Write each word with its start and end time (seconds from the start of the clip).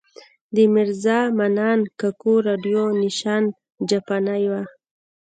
د 0.55 0.57
میرزا 0.73 1.19
منان 1.37 1.79
کاکو 1.99 2.33
راډیو 2.47 2.83
نېشن 3.01 3.43
جاپانۍ 3.89 4.43
وه. 4.51 4.61